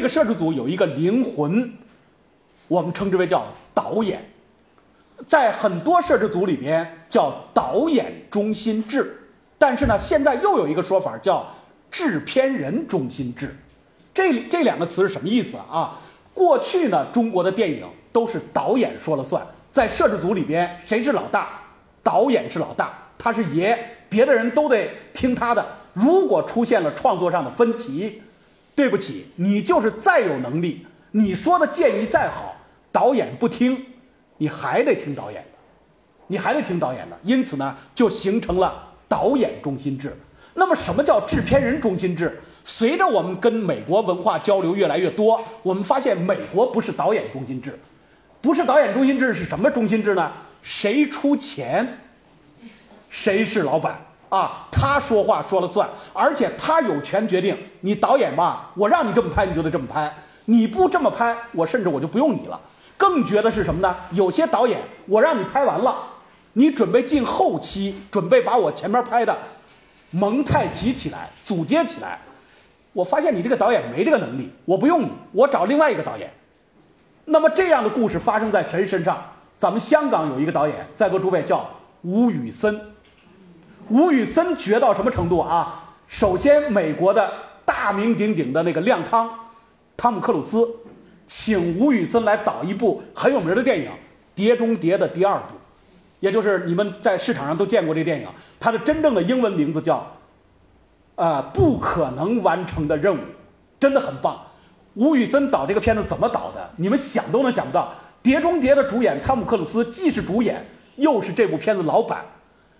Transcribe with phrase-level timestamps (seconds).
[0.00, 1.74] 这个摄制组有一个灵魂，
[2.68, 4.30] 我们称之为叫导演，
[5.26, 9.14] 在很多摄制组里边叫导演中心制，
[9.58, 11.46] 但是呢，现在又有一个说法叫
[11.90, 13.54] 制片人中心制。
[14.14, 16.00] 这这两个词是什么意思啊？
[16.32, 21.46] 过去呢，中国的电影都是导演说了算，在摄制组里边谁是老大？
[22.02, 23.78] 导演是老大，他是爷，
[24.08, 25.62] 别的人都得听他的。
[25.92, 28.22] 如果出现了创作上的分歧，
[28.80, 32.56] 对不起，你就是再有能力，你说的建议再好，
[32.90, 33.84] 导演不听，
[34.38, 35.58] 你还得听导演的，
[36.28, 37.18] 你还得听导演的。
[37.22, 40.16] 因此呢，就形成了导演中心制。
[40.54, 42.40] 那么，什么叫制片人中心制？
[42.64, 47.78] 随着我们跟美国文化交流越来越多，我们发现美国不是导演中心制，
[48.40, 50.32] 不是导演中心制是什么中心制呢？
[50.62, 51.98] 谁出钱，
[53.10, 54.66] 谁是老板啊？
[54.72, 57.54] 他说话说了算，而且他有权决定。
[57.82, 60.10] 你导演吧，我让你这么拍，你就得这么拍。
[60.46, 62.58] 你不这么拍，我甚至我就不用你了。
[62.96, 63.94] 更绝的是什么呢？
[64.12, 65.94] 有些导演，我让你拍完了，
[66.54, 69.36] 你准备进后期，准备把我前面拍的
[70.10, 72.18] 蒙太奇起来，组接起来。
[72.92, 76.30] 我发现你这个导演没这个能力，我不用你，我找另外一个导演。
[77.24, 79.22] 那么这样的故事发生在谁身上？
[79.60, 81.68] 咱们香港有一个导演，在座诸位叫
[82.02, 82.80] 吴宇森。
[83.90, 85.84] 吴宇森绝到什么程度啊？
[86.06, 87.32] 首先，美国的
[87.64, 89.28] 大名鼎鼎的那个亮汤
[89.96, 90.68] 汤姆克鲁斯，
[91.26, 93.86] 请吴宇森来导一部很有名的电影
[94.34, 95.54] 《碟中谍》的第二部，
[96.20, 98.28] 也就是你们在市场上都见过这电影，
[98.60, 100.06] 它的真正的英文名字叫。
[101.16, 103.20] 啊，不可能完成的任务，
[103.78, 104.40] 真的很棒。
[104.94, 106.70] 吴宇森导这个片子怎么导的？
[106.76, 107.82] 你们想都能想不到。
[108.22, 110.64] 《碟中谍》的主演汤姆克鲁斯既是主演，
[110.96, 112.24] 又是这部片子老板，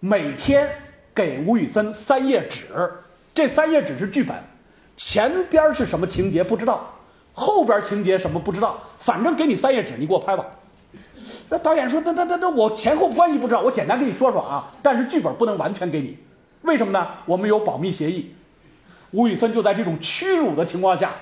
[0.00, 0.70] 每天
[1.14, 2.68] 给吴宇森三页纸，
[3.34, 4.36] 这三页纸是剧本，
[4.96, 6.90] 前边是什么情节不知道，
[7.32, 10.46] 后边情节什么不知道，反正给你三页纸，你给我拍吧。
[11.48, 16.18] 那导演说，那那那那我前后关系不知道，我简单跟你说说啊，但是剧本不能完全给你。
[16.62, 17.06] 为什么呢？
[17.26, 18.34] 我们有保密协议。
[19.10, 21.12] 吴宇森就在这种屈辱的情况下，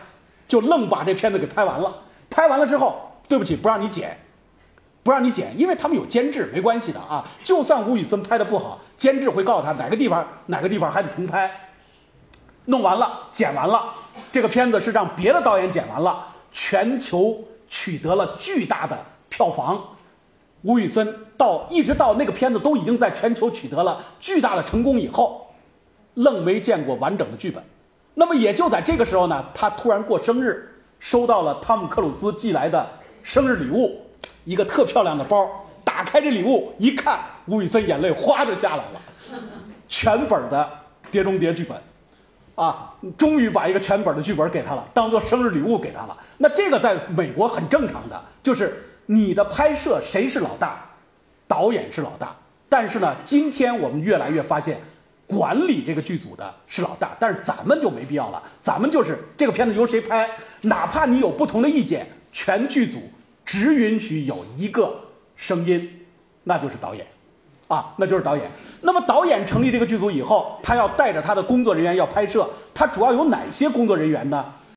[0.47, 1.93] 就愣把这片子给拍完了。
[2.31, 4.17] 拍完了之后，对不起，不让你剪，
[5.03, 7.27] 不让你剪，因为他们有监制，没关系的啊。
[7.43, 11.51] 就算吴宇森拍的不好，监制会告诉他哪个地方哪个地方还得重拍。
[12.67, 13.95] 弄完了，剪完了，
[14.31, 19.83] 这个片子是让别的导演剪完了，全球取得了巨大的票房。
[20.63, 25.47] 吴宇森到一直到那个片子都已经在全球取得了巨大的成功以后，
[26.13, 27.65] 愣没见过完整的剧本。
[28.13, 30.69] 那么也就在这个时候呢，他突然过生日，
[30.99, 32.87] 收到了汤姆克鲁斯寄来的
[33.23, 34.03] 生日礼物，
[34.45, 35.49] 一个特漂亮的包。
[35.85, 39.01] 打开这礼物一看，吴宇森眼泪哗就下来了，
[39.89, 40.71] 全本的
[41.11, 41.79] 《碟中谍》剧本
[42.55, 46.17] 啊，终于把一个全本的剧本给他了，当做生日礼物给他了。
[46.39, 48.85] 那这个在美国很正常的，就是。
[49.13, 50.85] 你的拍摄谁是老大？
[51.49, 52.37] 导演是老大。
[52.69, 54.81] 但是呢，今天我们越来越发现，
[55.27, 57.17] 管理这个剧组的是老大。
[57.19, 60.31] 但是咱们就没必要了，咱们就是这个片子由谁拍，
[60.61, 63.01] 哪怕你有不同的意见，全剧组
[63.51, 64.95] 只允许有一个
[65.35, 65.91] 声音，
[66.45, 67.05] 那就是导演
[67.67, 68.49] 啊，那就是导演。
[68.81, 74.45] 那么导演成立这个剧组以后，他要带着他的工作人员要拍摄，他主要有哪些工作人员呢？